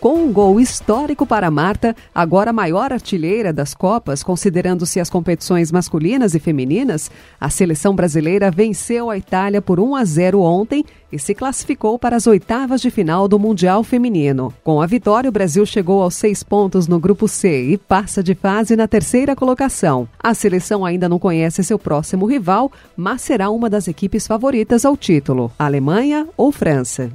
Com 0.00 0.14
um 0.14 0.32
gol 0.32 0.58
histórico 0.58 1.26
para 1.26 1.50
Marta, 1.50 1.94
agora 2.14 2.54
maior 2.54 2.90
artilheira 2.90 3.52
das 3.52 3.74
Copas, 3.74 4.22
considerando-se 4.22 4.98
as 4.98 5.10
competições 5.10 5.70
masculinas 5.70 6.34
e 6.34 6.40
femininas, 6.40 7.10
a 7.38 7.50
seleção 7.50 7.94
brasileira 7.94 8.50
venceu 8.50 9.10
a 9.10 9.18
Itália 9.18 9.60
por 9.60 9.78
1 9.78 9.94
a 9.94 10.02
0 10.02 10.40
ontem 10.40 10.86
e 11.12 11.18
se 11.18 11.34
classificou 11.34 11.98
para 11.98 12.16
as 12.16 12.26
oitavas 12.26 12.80
de 12.80 12.90
final 12.90 13.28
do 13.28 13.38
Mundial 13.38 13.84
Feminino. 13.84 14.54
Com 14.64 14.80
a 14.80 14.86
vitória, 14.86 15.28
o 15.28 15.32
Brasil 15.32 15.66
chegou 15.66 16.02
aos 16.02 16.14
seis 16.14 16.42
pontos 16.42 16.88
no 16.88 16.98
Grupo 16.98 17.28
C 17.28 17.72
e 17.72 17.76
passa 17.76 18.22
de 18.22 18.34
fase 18.34 18.74
na 18.76 18.88
terceira 18.88 19.36
colocação. 19.36 20.08
A 20.18 20.32
seleção 20.32 20.82
ainda 20.82 21.10
não 21.10 21.18
conhece 21.18 21.62
seu 21.62 21.78
próximo 21.78 22.24
rival, 22.24 22.72
mas 22.96 23.20
será 23.20 23.50
uma 23.50 23.68
das 23.68 23.86
equipes 23.86 24.26
favoritas 24.26 24.86
ao 24.86 24.96
título: 24.96 25.52
Alemanha 25.58 26.26
ou 26.38 26.50
França. 26.50 27.12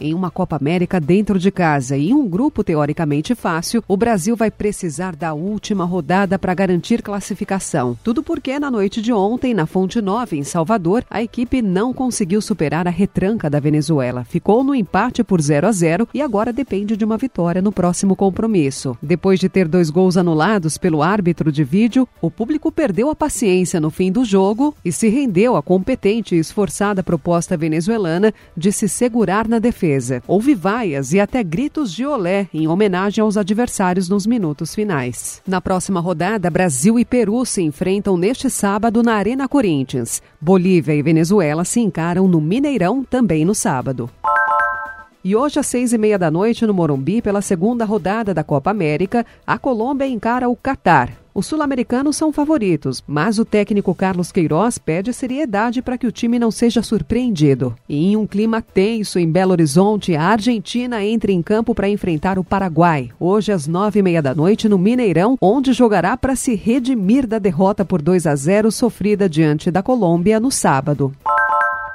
Em 0.00 0.14
uma 0.14 0.30
Copa 0.30 0.56
América 0.56 1.00
dentro 1.00 1.38
de 1.38 1.50
casa 1.50 1.96
e 1.96 2.12
um 2.12 2.26
grupo 2.26 2.64
teoricamente 2.64 3.34
fácil, 3.34 3.84
o 3.86 3.96
Brasil 3.96 4.34
vai 4.34 4.50
precisar 4.50 5.14
da 5.14 5.34
última 5.34 5.84
rodada 5.84 6.38
para 6.38 6.54
garantir 6.54 7.02
classificação. 7.02 7.96
Tudo 8.02 8.22
porque 8.22 8.58
na 8.58 8.70
noite 8.70 9.02
de 9.02 9.12
ontem, 9.12 9.54
na 9.54 9.66
Fonte 9.66 10.00
Nova, 10.00 10.34
em 10.34 10.42
Salvador, 10.42 11.04
a 11.10 11.22
equipe 11.22 11.60
não 11.60 11.92
conseguiu 11.92 12.40
superar 12.40 12.86
a 12.86 12.90
retranca 12.90 13.48
da 13.48 13.60
Venezuela. 13.60 14.24
Ficou 14.24 14.64
no 14.64 14.74
empate 14.74 15.22
por 15.22 15.40
0 15.40 15.66
a 15.66 15.72
0 15.72 16.08
e 16.12 16.22
agora 16.22 16.52
depende 16.52 16.96
de 16.96 17.04
uma 17.04 17.18
vitória 17.18 17.62
no 17.62 17.72
próximo 17.72 18.16
compromisso. 18.16 18.96
Depois 19.02 19.38
de 19.38 19.48
ter 19.48 19.68
dois 19.68 19.90
gols 19.90 20.16
anulados 20.16 20.78
pelo 20.78 21.02
árbitro 21.02 21.52
de 21.52 21.62
vídeo, 21.62 22.08
o 22.20 22.30
público 22.30 22.72
perdeu 22.72 23.10
a 23.10 23.14
paciência 23.14 23.80
no 23.80 23.90
fim 23.90 24.10
do 24.10 24.24
jogo 24.24 24.74
e 24.84 24.90
se 24.90 25.08
rendeu 25.08 25.56
à 25.56 25.62
competente 25.62 26.34
e 26.34 26.38
esforçada 26.38 27.02
proposta 27.02 27.56
venezuelana 27.56 28.32
de 28.56 28.72
se 28.72 28.88
segurar 28.88 29.46
na 29.46 29.58
defesa 29.58 29.82
defesa. 29.92 30.22
Houve 30.26 30.54
vaias 30.54 31.12
e 31.12 31.20
até 31.20 31.42
gritos 31.42 31.92
de 31.92 32.06
olé 32.06 32.48
em 32.52 32.66
homenagem 32.66 33.22
aos 33.22 33.36
adversários 33.36 34.08
nos 34.08 34.26
minutos 34.26 34.74
finais. 34.74 35.42
Na 35.46 35.60
próxima 35.60 36.00
rodada, 36.00 36.50
Brasil 36.50 36.98
e 36.98 37.04
Peru 37.04 37.44
se 37.44 37.62
enfrentam 37.62 38.16
neste 38.16 38.48
sábado 38.48 39.02
na 39.02 39.14
Arena 39.14 39.48
Corinthians. 39.48 40.22
Bolívia 40.40 40.94
e 40.94 41.02
Venezuela 41.02 41.64
se 41.64 41.80
encaram 41.80 42.26
no 42.26 42.40
Mineirão 42.40 43.04
também 43.04 43.44
no 43.44 43.54
sábado. 43.54 44.10
E 45.24 45.36
hoje, 45.36 45.60
às 45.60 45.66
seis 45.66 45.92
e 45.92 45.98
meia 45.98 46.18
da 46.18 46.32
noite, 46.32 46.66
no 46.66 46.74
Morumbi, 46.74 47.22
pela 47.22 47.40
segunda 47.40 47.84
rodada 47.84 48.34
da 48.34 48.42
Copa 48.42 48.70
América, 48.70 49.24
a 49.46 49.56
Colômbia 49.56 50.06
encara 50.06 50.48
o 50.48 50.56
Catar. 50.56 51.12
Os 51.34 51.46
sul-americanos 51.46 52.16
são 52.16 52.30
favoritos, 52.30 53.02
mas 53.06 53.38
o 53.38 53.44
técnico 53.44 53.94
Carlos 53.94 54.30
Queiroz 54.30 54.76
pede 54.76 55.12
seriedade 55.14 55.80
para 55.80 55.96
que 55.96 56.06
o 56.06 56.12
time 56.12 56.38
não 56.38 56.50
seja 56.50 56.82
surpreendido. 56.82 57.74
E 57.88 58.12
em 58.12 58.16
um 58.16 58.26
clima 58.26 58.60
tenso 58.60 59.18
em 59.18 59.30
Belo 59.30 59.52
Horizonte, 59.52 60.14
a 60.14 60.24
Argentina 60.24 61.02
entra 61.02 61.32
em 61.32 61.40
campo 61.40 61.74
para 61.74 61.88
enfrentar 61.88 62.38
o 62.38 62.44
Paraguai, 62.44 63.08
hoje 63.18 63.50
às 63.50 63.66
nove 63.66 64.00
e 64.00 64.02
meia 64.02 64.20
da 64.20 64.34
noite 64.34 64.68
no 64.68 64.76
Mineirão, 64.76 65.38
onde 65.40 65.72
jogará 65.72 66.16
para 66.16 66.36
se 66.36 66.54
redimir 66.54 67.26
da 67.26 67.38
derrota 67.38 67.84
por 67.84 68.02
2 68.02 68.26
a 68.26 68.36
0 68.36 68.70
sofrida 68.70 69.26
diante 69.26 69.70
da 69.70 69.82
Colômbia 69.82 70.38
no 70.38 70.50
sábado. 70.50 71.14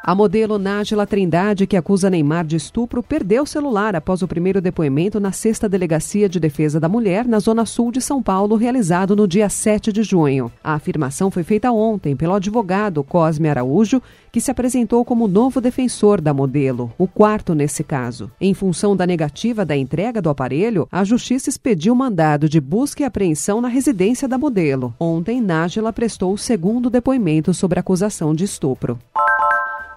A 0.08 0.16
modelo 0.16 0.58
Nájila 0.58 1.06
Trindade, 1.06 1.68
que 1.68 1.76
acusa 1.76 2.10
Neymar 2.10 2.46
de 2.46 2.56
estupro, 2.56 3.04
perdeu 3.04 3.44
o 3.44 3.46
celular 3.46 3.94
após 3.94 4.22
o 4.22 4.28
primeiro 4.28 4.62
depoimento 4.62 5.20
na 5.20 5.34
sexta 5.34 5.68
Delegacia 5.68 6.30
de 6.30 6.40
Defesa 6.40 6.80
da 6.80 6.88
Mulher, 6.88 7.28
na 7.28 7.40
Zona 7.40 7.66
Sul 7.66 7.92
de 7.92 8.00
São 8.00 8.24
Paulo, 8.24 8.56
realizado 8.56 9.18
no 9.18 9.28
dia 9.28 9.50
7 9.50 9.92
de 9.92 10.04
junho. 10.04 10.50
A 10.64 10.76
afirmação 10.76 11.30
foi 11.30 11.44
feita 11.44 11.74
ontem 11.74 12.16
pelo 12.16 12.36
advogado 12.36 13.04
Cosme 13.04 13.50
Araújo, 13.50 14.02
que 14.32 14.40
se 14.40 14.50
apresentou 14.50 15.04
como 15.04 15.28
novo 15.28 15.60
defensor 15.60 16.22
da 16.22 16.34
modelo, 16.34 16.90
o 16.98 17.06
quarto 17.06 17.54
nesse 17.54 17.84
caso. 17.84 18.32
Em 18.40 18.54
função 18.54 18.96
da 18.96 19.06
negativa 19.06 19.66
da 19.66 19.76
entrega 19.76 20.22
do 20.22 20.30
aparelho, 20.30 20.88
a 20.90 21.04
Justiça 21.04 21.50
expediu 21.50 21.94
mandado 21.94 22.48
de 22.48 22.62
busca 22.62 23.04
e 23.04 23.06
apreensão 23.06 23.60
na 23.60 23.68
residência 23.68 24.26
da 24.26 24.38
modelo. 24.38 24.96
Ontem, 24.98 25.42
Nájila 25.42 25.92
prestou 25.92 26.32
o 26.32 26.38
segundo 26.38 26.90
depoimento 26.90 27.54
sobre 27.54 27.78
a 27.78 27.82
acusação 27.82 28.34
de 28.34 28.46
estupro. 28.46 28.98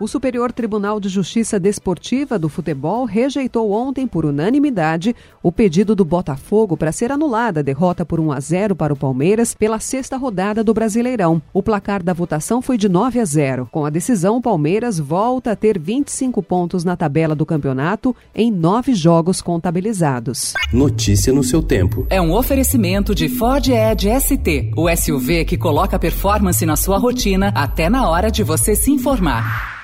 O 0.01 0.09
Superior 0.09 0.51
Tribunal 0.51 0.99
de 0.99 1.11
Justiça 1.11 1.61
Desportiva 1.61 2.39
do 2.39 2.49
Futebol 2.49 3.05
rejeitou 3.05 3.71
ontem, 3.71 4.07
por 4.07 4.25
unanimidade, 4.25 5.15
o 5.43 5.53
pedido 5.53 5.95
do 5.95 6.07
Botafogo 6.07 6.75
para 6.75 6.91
ser 6.91 7.13
anulada 7.13 7.61
a 7.61 7.63
derrota 7.63 8.03
por 8.03 8.19
1 8.19 8.33
a 8.33 8.41
0 8.41 8.75
para 8.75 8.95
o 8.95 8.97
Palmeiras 8.97 9.53
pela 9.53 9.79
sexta 9.79 10.17
rodada 10.17 10.65
do 10.65 10.73
Brasileirão. 10.73 11.43
O 11.53 11.63
placar 11.63 12.03
da 12.03 12.15
votação 12.15 12.63
foi 12.63 12.79
de 12.79 12.89
9 12.89 13.21
a 13.21 13.25
0. 13.27 13.69
Com 13.71 13.85
a 13.85 13.91
decisão, 13.91 14.39
o 14.39 14.41
Palmeiras 14.41 14.99
volta 14.99 15.53
a 15.53 15.57
ter 15.57 15.79
25 15.79 16.43
pontos 16.43 16.83
na 16.83 16.97
tabela 16.97 17.35
do 17.35 17.45
campeonato 17.45 18.17
em 18.35 18.51
nove 18.51 18.95
jogos 18.95 19.43
contabilizados. 19.43 20.55
Notícia 20.73 21.31
no 21.31 21.45
seu 21.45 21.63
tempo. 21.63 22.07
É 22.09 22.23
um 22.23 22.33
oferecimento 22.33 23.15
de 23.15 23.29
Ford 23.29 23.69
Edge 23.69 24.09
ST, 24.19 24.71
o 24.79 24.89
SUV 24.97 25.45
que 25.45 25.59
coloca 25.59 25.99
performance 25.99 26.65
na 26.65 26.77
sua 26.77 26.97
rotina 26.97 27.53
até 27.55 27.91
na 27.91 28.09
hora 28.09 28.31
de 28.31 28.43
você 28.43 28.75
se 28.75 28.91
informar. 28.91 29.79